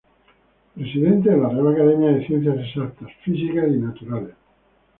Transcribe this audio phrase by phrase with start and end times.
[0.73, 4.33] Presidente de la Real Academia de Ciencias Exactas, Físicas y Naturales.